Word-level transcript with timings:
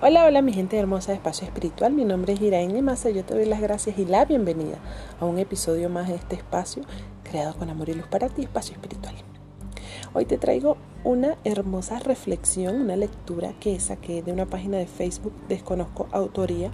Hola, 0.00 0.26
hola 0.26 0.42
mi 0.42 0.52
gente 0.52 0.78
hermosa 0.78 1.10
de 1.10 1.16
Espacio 1.16 1.44
Espiritual, 1.44 1.92
mi 1.92 2.04
nombre 2.04 2.32
es 2.32 2.40
Iraine 2.40 2.82
Massa, 2.82 3.10
yo 3.10 3.24
te 3.24 3.34
doy 3.34 3.46
las 3.46 3.60
gracias 3.60 3.98
y 3.98 4.04
la 4.04 4.24
bienvenida 4.24 4.78
a 5.18 5.24
un 5.24 5.40
episodio 5.40 5.90
más 5.90 6.06
de 6.06 6.14
este 6.14 6.36
espacio 6.36 6.84
creado 7.24 7.56
con 7.56 7.68
amor 7.68 7.88
y 7.88 7.94
luz 7.94 8.06
para 8.06 8.28
ti, 8.28 8.42
Espacio 8.42 8.74
Espiritual. 8.74 9.16
Hoy 10.14 10.24
te 10.24 10.38
traigo 10.38 10.76
una 11.02 11.36
hermosa 11.42 11.98
reflexión, 11.98 12.80
una 12.80 12.94
lectura 12.94 13.54
que 13.58 13.80
saqué 13.80 14.22
de 14.22 14.30
una 14.30 14.46
página 14.46 14.78
de 14.78 14.86
Facebook, 14.86 15.32
desconozco 15.48 16.06
autoría, 16.12 16.70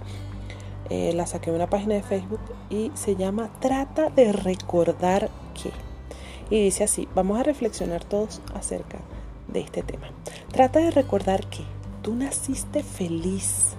eh, 0.91 1.11
la 1.15 1.25
saqué 1.25 1.49
de 1.49 1.55
una 1.55 1.67
página 1.67 1.95
de 1.95 2.03
Facebook 2.03 2.41
y 2.69 2.91
se 2.93 3.15
llama 3.15 3.49
Trata 3.59 4.11
de 4.11 4.33
recordar 4.33 5.31
que. 5.55 5.71
Y 6.55 6.63
dice 6.65 6.83
así, 6.83 7.07
vamos 7.15 7.39
a 7.39 7.43
reflexionar 7.43 8.03
todos 8.03 8.39
acerca 8.53 8.99
de 9.47 9.61
este 9.61 9.81
tema. 9.81 10.11
Trata 10.51 10.77
de 10.77 10.91
recordar 10.91 11.47
que 11.49 11.63
tú 12.05 12.13
naciste 12.13 12.83
feliz, 12.83 13.73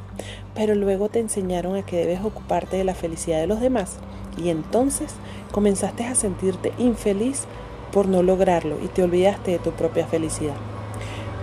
pero 0.53 0.75
luego 0.75 1.09
te 1.09 1.21
enseñaron 1.21 1.77
a 1.77 1.87
que 1.87 1.99
debes 1.99 2.25
ocuparte 2.25 2.77
de 2.77 2.83
la 2.83 2.97
felicidad 2.97 3.39
de 3.39 3.47
los 3.47 3.61
demás 3.61 3.99
y 4.37 4.49
entonces 4.49 5.15
comenzaste 5.53 6.05
a 6.05 6.17
sentirte 6.17 6.73
infeliz 6.77 7.45
por 7.93 8.09
no 8.09 8.25
lograrlo 8.25 8.79
y 8.85 8.89
te 8.89 9.05
olvidaste 9.05 9.53
de 9.53 9.59
tu 9.61 9.71
propia 9.71 10.09
felicidad. 10.09 10.57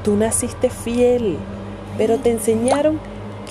Tú 0.03 0.17
naciste 0.17 0.69
fiel, 0.69 1.37
pero 1.97 2.19
te 2.19 2.31
enseñaron 2.31 2.99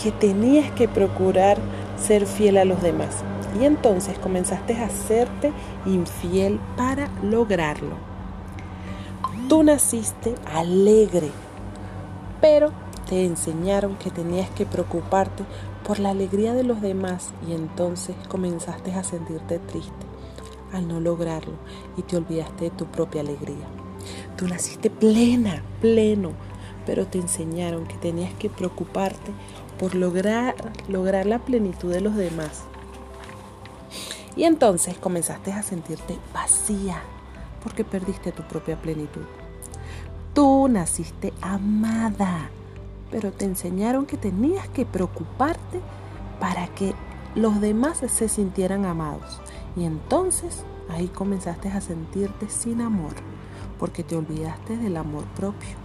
que 0.03 0.11
tenías 0.11 0.71
que 0.73 0.87
procurar 0.87 1.57
ser 1.97 2.27
fiel 2.27 2.59
a 2.59 2.67
los 2.67 2.83
demás 2.83 3.25
y 3.59 3.65
entonces 3.65 4.19
comenzaste 4.19 4.75
a 4.75 4.85
hacerte 4.85 5.53
infiel 5.87 6.61
para 6.77 7.09
lograrlo. 7.23 7.97
Tú 9.49 9.63
naciste 9.63 10.35
alegre, 10.53 11.31
pero 12.43 12.82
te 13.13 13.27
enseñaron 13.27 13.97
que 13.97 14.11
tenías 14.11 14.49
que 14.53 14.65
preocuparte 14.65 15.45
por 15.87 15.99
la 15.99 16.09
alegría 16.09 16.55
de 16.55 16.65
los 16.65 16.81
demás 16.81 17.29
y 17.47 17.53
entonces 17.53 18.17
comenzaste 18.27 18.91
a 18.95 19.05
sentirte 19.05 19.59
triste 19.59 20.07
al 20.73 20.89
no 20.89 20.99
lograrlo 20.99 21.53
y 21.99 22.03
te 22.05 22.17
olvidaste 22.17 22.65
de 22.65 22.71
tu 22.71 22.87
propia 22.87 23.21
alegría. 23.21 23.67
Tú 24.39 24.49
naciste 24.49 24.89
plena, 24.89 25.63
pleno, 25.83 26.31
pero 26.87 27.07
te 27.07 27.19
enseñaron 27.19 27.87
que 27.87 27.97
tenías 27.97 28.33
que 28.33 28.49
preocuparte 28.49 29.33
por 29.79 29.95
lograr, 29.95 30.55
lograr 30.89 31.27
la 31.27 31.39
plenitud 31.39 31.93
de 31.93 32.01
los 32.01 32.17
demás. 32.17 32.63
Y 34.37 34.45
entonces 34.45 34.97
comenzaste 34.97 35.53
a 35.53 35.63
sentirte 35.63 36.17
vacía 36.33 37.03
porque 37.63 37.85
perdiste 37.85 38.33
tu 38.33 38.43
propia 38.45 38.81
plenitud. 38.81 39.27
Tú 40.33 40.67
naciste 40.67 41.35
amada, 41.43 42.49
pero 43.13 43.31
te 43.31 43.45
enseñaron 43.45 44.07
que 44.07 44.17
tenías 44.17 44.67
que 44.71 44.87
preocuparte 44.87 45.81
para 46.41 46.67
que 46.69 46.95
los 47.37 47.61
demás 47.61 47.99
se 47.99 48.29
sintieran 48.29 48.87
amados. 48.87 49.41
Y 49.77 49.85
entonces 49.85 50.65
ahí 50.89 51.07
comenzaste 51.09 51.69
a 51.69 51.81
sentirte 51.81 52.49
sin 52.49 52.81
amor, 52.81 53.13
porque 53.79 54.03
te 54.03 54.17
olvidaste 54.17 54.77
del 54.79 54.97
amor 54.97 55.25
propio. 55.37 55.77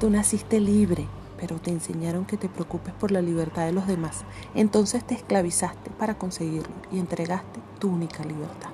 Tú 0.00 0.10
naciste 0.10 0.60
libre, 0.60 1.06
pero 1.38 1.60
te 1.60 1.70
enseñaron 1.70 2.24
que 2.24 2.36
te 2.36 2.48
preocupes 2.48 2.94
por 2.94 3.10
la 3.10 3.22
libertad 3.22 3.66
de 3.66 3.72
los 3.72 3.86
demás. 3.86 4.24
Entonces 4.54 5.06
te 5.06 5.14
esclavizaste 5.14 5.90
para 5.90 6.18
conseguirlo 6.18 6.74
y 6.90 6.98
entregaste 6.98 7.60
tu 7.78 7.88
única 7.90 8.24
libertad. 8.24 8.70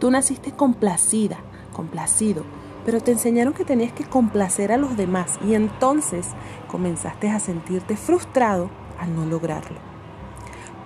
Tú 0.00 0.10
naciste 0.10 0.52
complacida, 0.52 1.38
complacido, 1.72 2.42
pero 2.84 3.00
te 3.00 3.12
enseñaron 3.12 3.54
que 3.54 3.64
tenías 3.64 3.92
que 3.92 4.04
complacer 4.04 4.72
a 4.72 4.76
los 4.76 4.96
demás 4.96 5.38
y 5.46 5.54
entonces 5.54 6.28
comenzaste 6.68 7.30
a 7.30 7.40
sentirte 7.40 7.96
frustrado 7.96 8.70
al 8.98 9.14
no 9.14 9.26
lograrlo. 9.26 9.78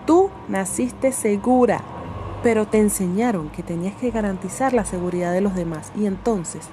Tú 0.06 0.30
naciste 0.48 1.12
segura, 1.12 1.82
pero 2.42 2.66
te 2.66 2.78
enseñaron 2.78 3.50
que 3.50 3.62
tenías 3.62 3.94
que 3.96 4.10
garantizar 4.10 4.72
la 4.72 4.84
seguridad 4.84 5.32
de 5.32 5.40
los 5.40 5.54
demás 5.54 5.92
y 5.96 6.06
entonces 6.06 6.68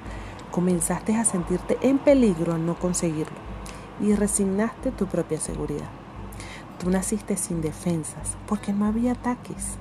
comenzaste 0.52 1.16
a 1.16 1.26
sentirte 1.26 1.78
en 1.82 1.98
peligro 1.98 2.54
al 2.54 2.66
no 2.66 2.76
conseguirlo 2.76 3.38
y 4.00 4.14
resignaste 4.14 4.92
tu 4.92 5.08
propia 5.08 5.40
seguridad. 5.40 5.90
Tú 6.80 6.90
naciste 6.90 7.36
sin 7.36 7.62
defensas 7.62 8.38
porque 8.48 8.74
no 8.74 8.86
había 8.86 9.14
ataques 9.14 9.78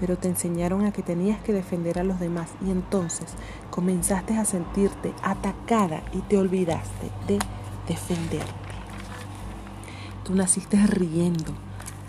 pero 0.00 0.16
te 0.16 0.28
enseñaron 0.28 0.84
a 0.84 0.92
que 0.92 1.02
tenías 1.02 1.40
que 1.42 1.52
defender 1.52 1.98
a 1.98 2.04
los 2.04 2.20
demás 2.20 2.50
y 2.64 2.70
entonces 2.70 3.34
comenzaste 3.70 4.36
a 4.36 4.44
sentirte 4.44 5.12
atacada 5.22 6.02
y 6.12 6.18
te 6.20 6.36
olvidaste 6.36 7.10
de 7.26 7.38
defenderte. 7.86 8.52
Tú 10.24 10.34
naciste 10.34 10.78
riendo, 10.86 11.52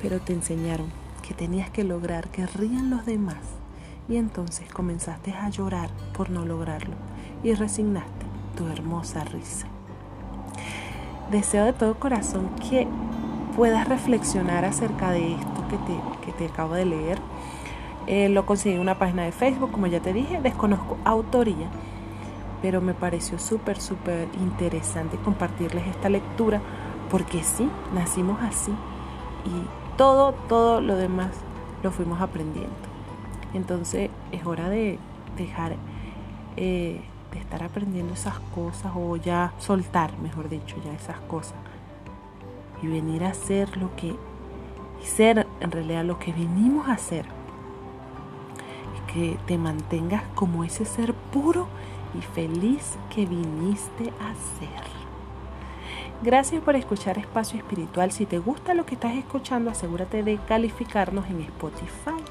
pero 0.02 0.20
te 0.20 0.34
enseñaron 0.34 0.88
que 1.28 1.34
tenías 1.34 1.70
que 1.70 1.84
lograr 1.84 2.30
que 2.30 2.46
rían 2.46 2.90
los 2.90 3.06
demás 3.06 3.38
y 4.08 4.18
entonces 4.18 4.72
comenzaste 4.72 5.32
a 5.32 5.50
llorar 5.50 5.90
por 6.16 6.30
no 6.30 6.46
lograrlo 6.46 6.96
y 7.44 7.54
resignaste 7.54 8.26
tu 8.56 8.68
hermosa 8.68 9.24
risa. 9.24 9.68
Deseo 11.32 11.66
de 11.66 11.74
todo 11.74 12.00
corazón 12.00 12.50
que 12.70 12.88
puedas 13.56 13.88
reflexionar 13.88 14.66
acerca 14.66 15.12
de 15.12 15.34
esto 15.34 15.68
que 15.70 15.78
te, 15.78 16.26
que 16.26 16.32
te 16.34 16.46
acabo 16.46 16.76
de 16.76 16.86
leer 16.86 17.20
eh, 18.08 18.30
lo 18.30 18.46
conseguí 18.46 18.76
en 18.76 18.82
una 18.82 19.00
página 19.00 19.24
de 19.24 19.32
Facebook, 19.32 19.72
como 19.72 19.88
ya 19.88 20.00
te 20.00 20.14
dije, 20.14 20.40
desconozco 20.42 20.98
autoría, 21.04 21.68
pero 22.62 22.82
me 22.82 22.94
pareció 22.94 23.40
súper, 23.40 23.80
súper 23.80 24.28
interesante 24.40 25.18
compartirles 25.18 25.88
esta 25.88 26.10
lectura, 26.10 26.62
porque 27.10 27.44
sí, 27.44 27.70
nacimos 27.94 28.42
así 28.42 28.72
y 28.72 29.98
todo, 29.98 30.34
todo 30.48 30.82
lo 30.82 30.96
demás 30.96 31.32
lo 31.84 31.92
fuimos 31.92 32.22
aprendiendo. 32.22 32.74
Entonces 33.54 34.10
es 34.32 34.46
hora 34.46 34.70
de 34.70 35.00
dejar 35.38 35.76
eh, 36.58 37.02
de 37.32 37.40
estar 37.40 37.64
aprendiendo 37.64 38.14
esas 38.14 38.40
cosas 38.54 38.92
o 38.96 39.18
ya 39.18 39.54
soltar, 39.60 40.18
mejor 40.20 40.50
dicho, 40.50 40.78
ya 40.84 40.94
esas 40.94 41.20
cosas 41.22 41.58
y 42.82 42.88
venir 42.88 43.24
a 43.24 43.30
hacer 43.30 43.78
lo 43.78 43.96
que 43.96 44.16
y 45.02 45.06
ser 45.06 45.46
en 45.60 45.72
realidad 45.72 46.04
lo 46.06 46.20
que 46.20 46.32
venimos 46.32 46.88
a 46.88 46.94
hacer 46.94 47.26
te 49.46 49.58
mantengas 49.58 50.24
como 50.36 50.64
ese 50.64 50.86
ser 50.86 51.14
puro 51.14 51.68
y 52.18 52.22
feliz 52.22 52.98
que 53.14 53.26
viniste 53.26 54.10
a 54.20 54.34
ser. 54.60 55.06
Gracias 56.24 56.64
por 56.64 56.76
escuchar 56.76 57.18
Espacio 57.18 57.58
Espiritual. 57.58 58.12
Si 58.12 58.26
te 58.26 58.40
gusta 58.40 58.74
lo 58.74 58.86
que 58.86 58.96
estás 58.96 59.16
escuchando, 59.16 59.70
asegúrate 59.70 60.24
de 60.24 60.38
calificarnos 60.48 61.28
en 61.30 61.42
Spotify. 61.42 62.24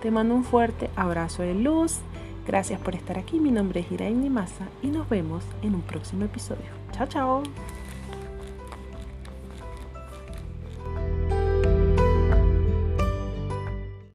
Te 0.00 0.10
mando 0.10 0.34
un 0.34 0.44
fuerte 0.44 0.88
abrazo 0.96 1.42
de 1.42 1.54
luz. 1.54 1.98
Gracias 2.46 2.80
por 2.80 2.94
estar 2.94 3.18
aquí. 3.18 3.40
Mi 3.40 3.50
nombre 3.50 3.80
es 3.80 3.92
Iraini 3.92 4.30
Massa 4.30 4.66
y 4.82 4.88
nos 4.88 5.08
vemos 5.08 5.44
en 5.62 5.74
un 5.74 5.82
próximo 5.82 6.24
episodio. 6.24 6.70
Chao, 6.92 7.06
chao. 7.06 7.42